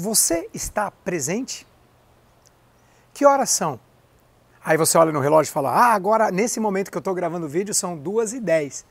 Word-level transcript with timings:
Você 0.00 0.48
está 0.54 0.90
presente? 0.90 1.66
Que 3.12 3.26
horas 3.26 3.50
são? 3.50 3.78
Aí 4.64 4.78
você 4.78 4.96
olha 4.96 5.12
no 5.12 5.20
relógio 5.20 5.50
e 5.50 5.52
fala: 5.52 5.72
Ah, 5.72 5.92
agora, 5.92 6.30
nesse 6.30 6.58
momento 6.58 6.90
que 6.90 6.96
eu 6.96 7.00
estou 7.00 7.12
gravando 7.12 7.44
o 7.44 7.48
vídeo, 7.50 7.74
são 7.74 7.98
duas 7.98 8.32
e 8.32 8.40
dez. 8.40 8.86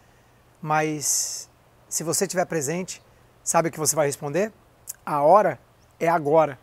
Mas 0.61 1.49
se 1.89 2.03
você 2.03 2.25
estiver 2.25 2.45
presente, 2.45 3.01
sabe 3.43 3.69
o 3.69 3.71
que 3.71 3.79
você 3.79 3.95
vai 3.95 4.05
responder? 4.05 4.53
A 5.03 5.23
hora 5.23 5.59
é 5.99 6.07
agora. 6.07 6.59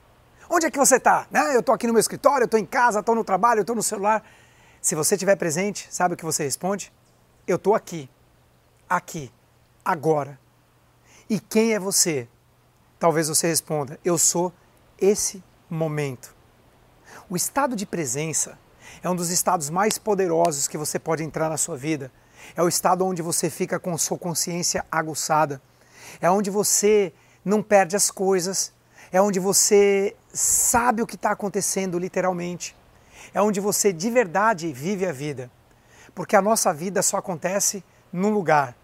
Onde 0.49 0.67
é 0.67 0.71
que 0.71 0.79
você 0.79 0.95
está? 0.95 1.27
Ah, 1.35 1.53
eu 1.53 1.59
estou 1.59 1.75
aqui 1.75 1.89
no 1.89 1.93
meu 1.93 2.01
escritório, 2.01 2.45
eu 2.45 2.47
estou 2.47 2.61
em 2.61 2.67
casa, 2.67 3.01
estou 3.01 3.17
no 3.17 3.25
trabalho, 3.25 3.63
estou 3.63 3.75
no 3.75 3.83
celular. 3.83 4.23
Se 4.81 4.95
você 4.95 5.17
estiver 5.17 5.35
presente, 5.35 5.89
sabe 5.91 6.15
o 6.15 6.17
que 6.17 6.25
você 6.25 6.45
responde? 6.45 6.93
Eu 7.49 7.57
estou 7.57 7.75
aqui, 7.75 8.09
aqui, 8.89 9.29
agora. 9.85 10.39
E 11.29 11.41
quem 11.41 11.75
é 11.75 11.81
você? 11.81 12.29
Talvez 12.99 13.29
você 13.29 13.47
responda: 13.49 13.99
Eu 14.05 14.19
sou 14.19 14.53
esse 14.99 15.43
momento. 15.69 16.35
O 17.29 17.37
estado 17.37 17.77
de 17.77 17.85
presença 17.85 18.59
é 19.03 19.11
um 19.11 19.17
dos 19.17 19.31
estados 19.31 19.69
mais 19.69 19.99
poderosos 19.99 20.69
que 20.69 20.79
você 20.79 20.99
pode 20.99 21.23
entrar 21.23 21.49
na 21.49 21.57
sua 21.57 21.77
vida. 21.77 22.11
É 22.55 22.63
o 22.63 22.69
estado 22.69 23.05
onde 23.05 23.23
você 23.23 23.51
fica 23.51 23.79
com 23.79 23.97
sua 23.99 24.19
consciência 24.19 24.85
aguçada. 24.91 25.61
É 26.21 26.31
onde 26.31 26.51
você 26.51 27.13
não 27.45 27.63
perde 27.63 27.97
as 27.97 28.11
coisas. 28.11 28.73
É 29.13 29.21
onde 29.21 29.39
você 29.39 30.17
sabe 30.33 31.03
o 31.03 31.07
que 31.07 31.17
está 31.17 31.33
acontecendo 31.33 31.99
literalmente. 31.99 32.77
É 33.35 33.43
onde 33.43 33.61
você 33.61 33.93
de 33.93 34.11
verdade 34.11 34.73
vive 34.73 35.07
a 35.07 35.13
vida. 35.13 35.51
Porque 36.15 36.37
a 36.37 36.43
nossa 36.43 36.73
vida 36.73 37.03
só 37.03 37.19
acontece 37.19 37.85
num 38.13 38.31
lugar 38.31 38.77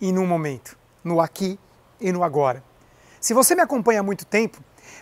e 0.00 0.10
num 0.10 0.26
momento, 0.26 0.76
no 1.04 1.20
aqui 1.20 1.58
e 2.00 2.10
no 2.10 2.24
agora. 2.24 2.69
Se 3.20 3.34
você 3.34 3.54
me 3.54 3.60
acompanha 3.60 4.00
há 4.00 4.02
muito 4.02 4.24
tempo, 4.24 4.56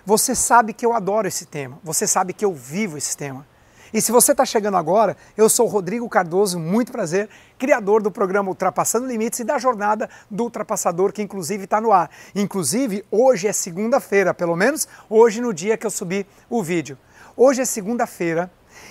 você 0.05 0.35
sabe 0.35 0.73
que 0.73 0.85
eu 0.85 0.93
adoro 0.93 1.29
esse 1.29 1.47
tema, 1.47 1.79
você 1.85 2.05
sabe 2.05 2.33
que 2.33 2.45
eu 2.45 2.53
vivo 2.53 2.99
esse 2.99 3.17
tema. 3.17 3.47
E 3.95 4.03
se 4.03 4.11
você 4.11 4.33
está 4.33 4.45
chegando 4.45 4.77
agora, 4.77 5.17
eu 5.37 5.49
sou 5.49 5.69
Rodrigo 5.69 6.09
Cardoso, 6.09 6.59
muito 6.59 6.91
prazer, 6.91 7.29
criador 7.57 8.03
do 8.03 8.11
programa 8.11 8.49
Ultrapassando 8.49 9.07
Limites 9.07 9.39
e 9.39 9.45
da 9.45 9.57
jornada 9.57 10.11
do 10.29 10.43
Ultrapassador, 10.43 11.13
que 11.13 11.23
inclusive 11.23 11.63
está 11.63 11.81
no 11.81 11.93
ar. 11.93 12.11
Inclusive, 12.35 13.05
hoje 13.09 13.47
é 13.47 13.53
segunda-feira, 13.53 14.35
pelo 14.35 14.57
menos 14.57 14.89
hoje 15.09 15.41
no 15.41 15.55
dia 15.55 15.77
que 15.77 15.87
eu 15.87 15.91
subi 15.91 16.27
o 16.51 16.61
vídeo. 16.61 16.99
Hoje 17.37 17.63
é 17.63 17.65
segunda-feira 17.65 18.51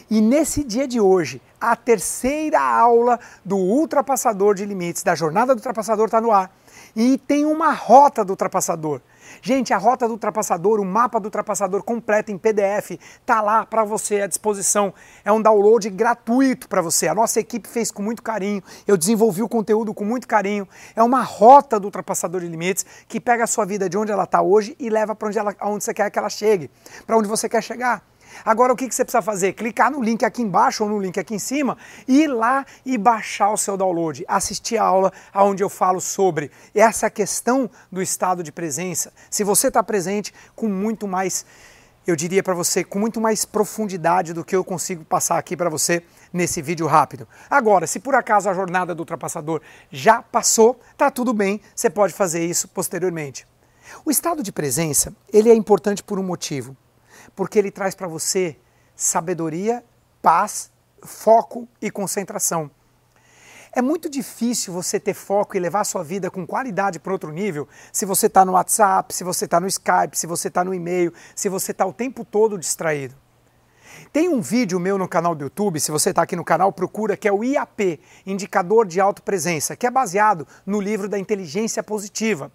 e 0.10 0.22
nesse 0.22 0.64
dia 0.64 0.88
de 0.88 1.02
hoje, 1.02 1.42
a 1.60 1.76
terceira 1.76 2.62
aula 2.62 3.20
do 3.44 3.58
Ultrapassador 3.58 4.56
de 4.56 4.66
Limites, 4.66 5.04
da 5.04 5.16
jornada 5.16 5.54
do 5.54 5.58
Ultrapassador, 5.58 6.06
está 6.06 6.22
no 6.22 6.32
ar. 6.32 6.50
E 6.98 7.16
tem 7.16 7.46
uma 7.46 7.74
rota 7.74 8.26
do 8.26 8.32
ultrapassador. 8.32 9.02
Gente, 9.40 9.72
a 9.72 9.78
rota 9.78 10.08
do 10.08 10.14
ultrapassador, 10.14 10.80
o 10.80 10.86
mapa 10.86 11.20
do 11.20 11.26
ultrapassador 11.26 11.84
completo 11.84 12.32
em 12.32 12.40
PDF, 12.40 12.98
tá 13.24 13.40
lá 13.40 13.68
para 13.68 13.84
você 13.84 14.22
à 14.22 14.26
disposição. 14.26 14.92
É 15.24 15.32
um 15.32 15.40
download 15.40 15.88
gratuito 15.92 16.68
para 16.68 16.82
você. 16.82 17.08
A 17.08 17.14
nossa 17.14 17.40
equipe 17.40 17.70
fez 17.70 17.92
com 17.92 18.02
muito 18.02 18.24
carinho. 18.24 18.64
Eu 18.88 18.98
desenvolvi 18.98 19.44
o 19.44 19.48
conteúdo 19.48 19.94
com 19.94 20.04
muito 20.04 20.28
carinho. 20.28 20.68
É 20.96 21.04
uma 21.04 21.22
rota 21.22 21.80
do 21.80 21.86
ultrapassador 21.86 22.42
de 22.42 22.48
limites 22.48 22.84
que 23.08 23.20
pega 23.20 23.44
a 23.44 23.48
sua 23.48 23.64
vida 23.64 23.88
de 23.88 23.96
onde 23.96 24.12
ela 24.12 24.24
está 24.24 24.42
hoje 24.42 24.76
e 24.80 24.90
leva 24.90 25.14
para 25.14 25.28
onde, 25.28 25.38
ela, 25.38 25.56
onde 25.62 25.84
você 25.84 25.94
quer 25.94 26.10
que 26.10 26.18
ela 26.18 26.32
chegue, 26.32 26.72
para 27.06 27.16
onde 27.16 27.28
você 27.28 27.48
quer 27.48 27.62
chegar. 27.62 28.04
Agora 28.46 28.74
o 28.74 28.76
que, 28.76 28.86
você 28.92 29.04
precisa 29.04 29.22
fazer? 29.22 29.54
Clicar 29.54 29.92
no 29.92 30.02
link 30.02 30.24
aqui 30.24 30.42
embaixo 30.42 30.84
ou 30.84 30.90
no 30.90 31.00
link 31.00 31.20
aqui 31.20 31.36
em 31.36 31.40
cima 31.40 31.78
ir 32.08 32.28
lá 32.28 32.66
e 32.86 32.98
baixar 32.98 33.52
o 33.52 33.58
seu 33.58 33.78
download, 33.78 34.24
assistir 34.28 34.78
a 34.78 34.84
aula 34.84 35.12
onde 35.36 35.64
eu 35.64 35.70
falo 35.70 36.00
sobre 36.00 36.52
essa 36.74 37.10
questão 37.10 37.70
do 37.92 38.02
estado 38.02 38.44
de 38.44 38.52
presença. 38.52 39.14
Se 39.30 39.44
você 39.44 39.68
está 39.68 39.84
presente 39.84 40.34
com 40.56 40.68
muito 40.68 41.08
mais, 41.08 41.46
eu 42.06 42.16
diria 42.16 42.42
para 42.42 42.54
você, 42.54 42.84
com 42.84 43.00
muito 43.00 43.20
mais 43.20 43.44
profundidade 43.44 44.34
do 44.34 44.46
que 44.46 44.56
eu 44.56 44.64
consigo 44.64 45.04
passar 45.04 45.38
aqui 45.38 45.58
para 45.58 45.70
você 45.70 46.04
nesse 46.32 46.62
vídeo 46.62 46.88
rápido. 46.88 47.28
Agora, 47.50 47.86
se 47.86 48.00
por 48.00 48.16
acaso 48.16 48.50
a 48.50 48.54
jornada 48.54 48.96
do 48.96 49.00
ultrapassador 49.00 49.62
já 49.92 50.22
passou, 50.22 50.80
tá 50.96 51.12
tudo 51.12 51.34
bem, 51.34 51.60
você 51.76 51.90
pode 51.90 52.14
fazer 52.14 52.46
isso 52.46 52.68
posteriormente. 52.70 53.46
O 54.06 54.12
estado 54.12 54.42
de 54.42 54.52
presença, 54.52 55.14
ele 55.32 55.50
é 55.50 55.54
importante 55.54 56.04
por 56.04 56.18
um 56.20 56.24
motivo 56.24 56.76
porque 57.36 57.60
ele 57.60 57.72
traz 57.72 57.96
para 57.96 58.08
você 58.08 58.58
sabedoria, 58.96 59.84
paz, 60.22 60.72
foco 61.04 61.68
e 61.82 61.92
concentração. 61.92 62.70
É 63.72 63.82
muito 63.82 64.10
difícil 64.10 64.74
você 64.74 65.00
ter 65.00 65.14
foco 65.14 65.56
e 65.56 65.60
levar 65.60 65.84
sua 65.84 66.04
vida 66.04 66.32
com 66.32 66.48
qualidade 66.48 67.00
para 67.00 67.12
outro 67.14 67.32
nível 67.32 67.68
se 67.92 68.06
você 68.06 68.26
está 68.26 68.44
no 68.44 68.54
WhatsApp, 68.54 69.14
se 69.14 69.24
você 69.24 69.46
está 69.46 69.60
no 69.60 69.68
Skype, 69.68 70.18
se 70.18 70.26
você 70.26 70.48
está 70.48 70.64
no 70.64 70.74
e-mail, 70.74 71.14
se 71.36 71.48
você 71.48 71.72
está 71.72 71.86
o 71.86 71.94
tempo 71.94 72.26
todo 72.26 72.58
distraído. 72.58 73.16
Tem 74.12 74.30
um 74.30 74.42
vídeo 74.42 74.80
meu 74.80 74.98
no 74.98 75.08
canal 75.08 75.36
do 75.36 75.44
YouTube, 75.44 75.80
se 75.80 75.92
você 75.92 76.10
está 76.10 76.24
aqui 76.24 76.36
no 76.36 76.44
canal, 76.44 76.72
procura, 76.72 77.18
que 77.18 77.28
é 77.28 77.32
o 77.32 77.44
IAP, 77.44 78.00
Indicador 78.26 78.88
de 78.88 79.00
Autopresença, 79.00 79.76
que 79.76 79.86
é 79.86 79.92
baseado 79.92 80.48
no 80.66 80.80
livro 80.80 81.08
da 81.08 81.20
inteligência 81.20 81.84
positiva. 81.84 82.52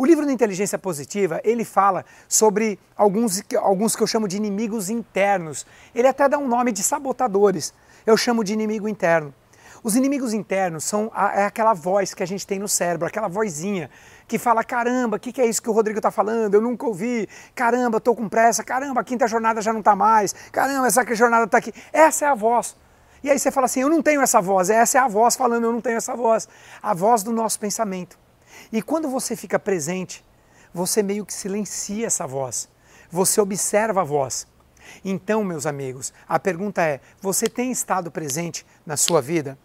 O 0.00 0.06
livro 0.06 0.24
da 0.24 0.32
inteligência 0.32 0.78
positiva, 0.78 1.42
ele 1.44 1.62
fala 1.62 2.06
sobre 2.26 2.80
alguns, 2.96 3.42
alguns 3.58 3.94
que 3.94 4.02
eu 4.02 4.06
chamo 4.06 4.26
de 4.26 4.34
inimigos 4.34 4.88
internos. 4.88 5.66
Ele 5.94 6.08
até 6.08 6.26
dá 6.26 6.38
um 6.38 6.48
nome 6.48 6.72
de 6.72 6.82
sabotadores. 6.82 7.74
Eu 8.06 8.16
chamo 8.16 8.42
de 8.42 8.54
inimigo 8.54 8.88
interno. 8.88 9.34
Os 9.82 9.96
inimigos 9.96 10.32
internos 10.32 10.84
são 10.84 11.10
a, 11.14 11.42
é 11.42 11.44
aquela 11.44 11.74
voz 11.74 12.14
que 12.14 12.22
a 12.22 12.26
gente 12.26 12.46
tem 12.46 12.58
no 12.58 12.66
cérebro, 12.66 13.06
aquela 13.06 13.28
vozinha 13.28 13.90
que 14.26 14.38
fala: 14.38 14.64
caramba, 14.64 15.18
o 15.18 15.20
que, 15.20 15.34
que 15.34 15.40
é 15.42 15.44
isso 15.44 15.60
que 15.60 15.68
o 15.68 15.72
Rodrigo 15.74 15.98
está 15.98 16.10
falando? 16.10 16.54
Eu 16.54 16.62
nunca 16.62 16.86
ouvi. 16.86 17.28
Caramba, 17.54 17.98
estou 17.98 18.16
com 18.16 18.26
pressa. 18.26 18.64
Caramba, 18.64 19.02
a 19.02 19.04
quinta 19.04 19.28
jornada 19.28 19.60
já 19.60 19.70
não 19.70 19.80
está 19.80 19.94
mais. 19.94 20.34
Caramba, 20.50 20.86
essa 20.86 21.04
jornada 21.14 21.44
está 21.44 21.58
aqui. 21.58 21.74
Essa 21.92 22.24
é 22.24 22.28
a 22.28 22.34
voz. 22.34 22.74
E 23.22 23.28
aí 23.28 23.38
você 23.38 23.50
fala 23.50 23.66
assim: 23.66 23.82
eu 23.82 23.90
não 23.90 24.00
tenho 24.00 24.22
essa 24.22 24.40
voz. 24.40 24.70
Essa 24.70 24.96
é 24.96 25.00
a 25.02 25.08
voz 25.08 25.36
falando: 25.36 25.64
eu 25.64 25.72
não 25.72 25.80
tenho 25.82 25.98
essa 25.98 26.16
voz. 26.16 26.48
A 26.82 26.94
voz 26.94 27.22
do 27.22 27.32
nosso 27.32 27.60
pensamento. 27.60 28.18
E 28.72 28.82
quando 28.82 29.08
você 29.08 29.34
fica 29.36 29.58
presente, 29.58 30.24
você 30.72 31.02
meio 31.02 31.26
que 31.26 31.32
silencia 31.32 32.06
essa 32.06 32.26
voz. 32.26 32.68
Você 33.10 33.40
observa 33.40 34.02
a 34.02 34.04
voz. 34.04 34.46
Então, 35.04 35.44
meus 35.44 35.66
amigos, 35.66 36.12
a 36.28 36.38
pergunta 36.38 36.82
é: 36.82 37.00
você 37.20 37.48
tem 37.48 37.70
estado 37.70 38.10
presente 38.10 38.66
na 38.84 38.96
sua 38.96 39.20
vida? 39.20 39.58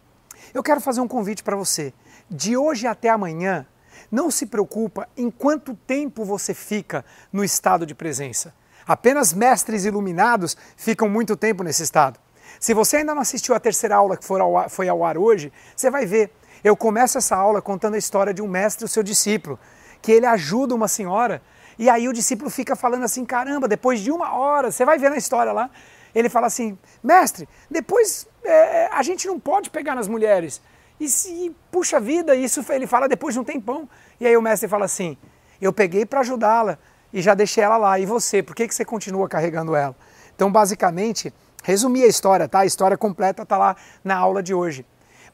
Eu 0.53 0.63
quero 0.63 0.81
fazer 0.81 1.01
um 1.01 1.07
convite 1.07 1.44
para 1.44 1.56
você. 1.56 1.94
De 2.29 2.57
hoje 2.57 2.88
até 2.88 3.09
amanhã, 3.09 3.66
não 4.12 4.31
se 4.31 4.46
preocupa 4.46 5.07
em 5.16 5.29
quanto 5.29 5.75
tempo 5.75 6.23
você 6.23 6.53
fica 6.53 7.06
no 7.31 7.44
estado 7.44 7.85
de 7.85 7.96
presença. 7.96 8.53
Apenas 8.88 9.34
mestres 9.34 9.85
iluminados 9.85 10.56
ficam 10.75 11.09
muito 11.09 11.35
tempo 11.35 11.63
nesse 11.63 11.84
estado. 11.84 12.19
Se 12.59 12.73
você 12.73 12.97
ainda 12.97 13.13
não 13.13 13.22
assistiu 13.22 13.56
a 13.56 13.59
terceira 13.59 13.96
aula 13.96 14.16
que 14.16 14.23
foi 14.23 14.88
ao 14.88 15.03
ar 15.03 15.17
hoje, 15.17 15.52
você 15.75 15.90
vai 15.90 16.06
ver 16.06 16.31
eu 16.66 16.76
começo 16.76 17.18
essa 17.18 17.36
aula 17.36 17.62
contando 17.62 17.94
a 17.94 17.98
história 17.98 18.34
de 18.34 18.42
um 18.42 18.48
mestre 18.48 18.84
e 18.84 18.88
o 18.88 18.90
seu 18.90 19.03
discípulo, 19.03 19.58
que 20.02 20.12
ele 20.12 20.26
ajuda 20.26 20.74
uma 20.74 20.88
senhora 20.88 21.42
e 21.78 21.90
aí 21.90 22.08
o 22.08 22.14
discípulo 22.14 22.50
fica 22.50 22.76
falando 22.76 23.03
assim: 23.03 23.26
caramba, 23.26 23.68
depois 23.68 24.00
de 24.00 24.12
uma 24.12 24.34
hora, 24.34 24.72
você 24.72 24.86
vai 24.86 24.98
ver 24.98 25.09
na 25.09 25.18
história 25.18 25.52
lá, 25.52 25.70
ele 26.14 26.30
fala 26.30 26.48
assim: 26.48 26.78
mestre, 27.03 27.48
depois 27.70 28.28
é, 28.44 28.88
a 28.92 29.03
gente 29.03 29.28
não 29.28 29.40
pode 29.40 29.70
pegar 29.70 29.96
nas 29.96 30.08
mulheres. 30.08 30.62
E 31.00 31.09
se, 31.09 31.53
puxa 31.70 32.00
vida, 32.00 32.36
isso 32.36 32.66
ele 32.70 32.88
fala 32.88 33.08
depois 33.08 33.34
de 33.34 33.40
um 33.40 33.44
tempão. 33.44 33.88
E 34.20 34.26
aí 34.26 34.36
o 34.38 34.42
mestre 34.42 34.68
fala 34.68 34.86
assim: 34.86 35.18
eu 35.62 35.74
peguei 35.74 36.06
para 36.06 36.22
ajudá-la 36.22 36.80
e 37.12 37.22
já 37.22 37.34
deixei 37.34 37.64
ela 37.64 37.78
lá. 37.78 38.00
E 38.00 38.06
você, 38.06 38.42
por 38.42 38.56
que, 38.56 38.68
que 38.68 38.74
você 38.74 38.86
continua 38.86 39.28
carregando 39.28 39.76
ela? 39.76 39.96
Então, 40.34 40.52
basicamente, 40.52 41.34
resumi 41.64 42.03
a 42.03 42.08
história, 42.08 42.47
tá? 42.47 42.59
A 42.59 42.66
história 42.66 42.97
completa 42.97 43.44
está 43.44 43.58
lá 43.58 43.76
na 44.03 44.16
aula 44.16 44.42
de 44.42 44.53
hoje. 44.53 44.86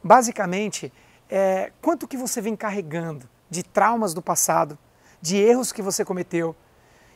Basicamente, 0.02 0.92
é, 1.34 1.72
quanto 1.80 2.06
que 2.06 2.18
você 2.18 2.42
vem 2.42 2.54
carregando 2.54 3.26
de 3.48 3.62
traumas 3.62 4.12
do 4.12 4.20
passado, 4.20 4.78
de 5.18 5.38
erros 5.38 5.72
que 5.72 5.80
você 5.80 6.04
cometeu, 6.04 6.54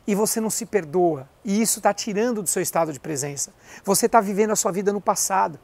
e 0.07 0.15
você 0.15 0.41
não 0.41 0.49
se 0.49 0.65
perdoa, 0.65 1.29
e 1.45 1.61
isso 1.61 1.81
está 1.81 1.93
tirando 1.93 2.43
do 2.43 2.49
seu 2.49 2.63
estado 2.63 2.95
de 2.95 2.99
presença. 2.99 3.53
Você 3.85 4.07
está 4.07 4.19
vivendo 4.19 4.53
a 4.53 4.57
sua 4.57 4.73
vida 4.73 4.91
no 4.91 5.03
passado. 5.03 5.59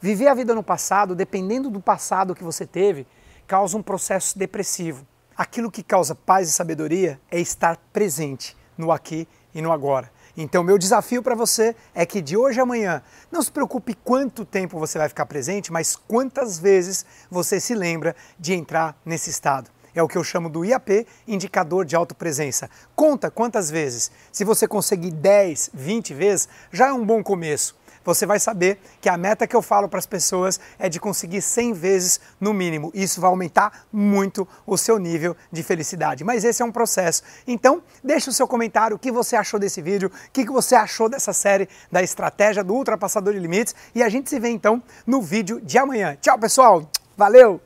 Viver 0.00 0.28
a 0.28 0.34
vida 0.34 0.54
no 0.54 0.62
passado, 0.62 1.16
dependendo 1.16 1.68
do 1.68 1.80
passado 1.80 2.34
que 2.34 2.44
você 2.44 2.64
teve, 2.64 3.08
causa 3.44 3.76
um 3.76 3.82
processo 3.82 4.38
depressivo. 4.38 5.04
Aquilo 5.36 5.70
que 5.70 5.82
causa 5.82 6.14
paz 6.14 6.48
e 6.48 6.52
sabedoria 6.52 7.20
é 7.28 7.40
estar 7.40 7.76
presente 7.92 8.56
no 8.78 8.92
aqui 8.92 9.26
e 9.52 9.60
no 9.60 9.72
agora. 9.72 10.12
Então, 10.36 10.62
meu 10.62 10.76
desafio 10.76 11.22
para 11.22 11.34
você 11.34 11.74
é 11.94 12.04
que 12.04 12.20
de 12.20 12.36
hoje 12.36 12.60
a 12.60 12.62
amanhã, 12.62 13.02
não 13.32 13.40
se 13.40 13.50
preocupe 13.50 13.94
quanto 13.94 14.44
tempo 14.44 14.78
você 14.78 14.98
vai 14.98 15.08
ficar 15.08 15.24
presente, 15.24 15.72
mas 15.72 15.96
quantas 15.96 16.58
vezes 16.58 17.06
você 17.30 17.58
se 17.58 17.74
lembra 17.74 18.14
de 18.38 18.52
entrar 18.52 18.94
nesse 19.04 19.30
estado. 19.30 19.70
É 19.94 20.02
o 20.02 20.08
que 20.08 20.18
eu 20.18 20.22
chamo 20.22 20.50
do 20.50 20.62
IAP, 20.62 21.06
indicador 21.26 21.86
de 21.86 21.96
autopresença. 21.96 22.68
Conta 22.94 23.30
quantas 23.30 23.70
vezes. 23.70 24.10
Se 24.30 24.44
você 24.44 24.68
conseguir 24.68 25.10
10, 25.10 25.70
20 25.72 26.12
vezes, 26.12 26.48
já 26.70 26.88
é 26.88 26.92
um 26.92 27.06
bom 27.06 27.22
começo. 27.22 27.74
Você 28.06 28.24
vai 28.24 28.38
saber 28.38 28.78
que 29.00 29.08
a 29.08 29.16
meta 29.16 29.46
que 29.46 29.54
eu 29.54 29.60
falo 29.60 29.88
para 29.88 29.98
as 29.98 30.06
pessoas 30.06 30.60
é 30.78 30.88
de 30.88 31.00
conseguir 31.00 31.42
100 31.42 31.72
vezes 31.72 32.20
no 32.40 32.54
mínimo. 32.54 32.90
Isso 32.94 33.20
vai 33.20 33.28
aumentar 33.28 33.86
muito 33.92 34.46
o 34.66 34.78
seu 34.78 34.98
nível 34.98 35.36
de 35.50 35.62
felicidade. 35.62 36.24
Mas 36.24 36.44
esse 36.44 36.62
é 36.62 36.64
um 36.64 36.72
processo. 36.72 37.22
Então, 37.46 37.82
deixe 38.02 38.30
o 38.30 38.32
seu 38.32 38.46
comentário, 38.46 38.96
o 38.96 38.98
que 38.98 39.10
você 39.10 39.36
achou 39.36 39.58
desse 39.58 39.82
vídeo, 39.82 40.08
o 40.08 40.30
que 40.30 40.44
você 40.46 40.74
achou 40.74 41.08
dessa 41.08 41.32
série 41.32 41.68
da 41.90 42.02
estratégia 42.02 42.62
do 42.62 42.74
ultrapassador 42.74 43.34
de 43.34 43.40
limites 43.40 43.74
e 43.94 44.02
a 44.02 44.08
gente 44.08 44.30
se 44.30 44.38
vê 44.38 44.48
então 44.48 44.82
no 45.06 45.20
vídeo 45.20 45.60
de 45.60 45.76
amanhã. 45.76 46.16
Tchau, 46.20 46.38
pessoal! 46.38 46.88
Valeu! 47.16 47.65